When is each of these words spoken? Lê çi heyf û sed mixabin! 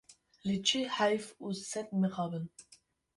Lê 0.47 0.57
çi 0.67 0.81
heyf 0.97 1.25
û 1.45 1.47
sed 1.69 1.87
mixabin! 2.01 2.45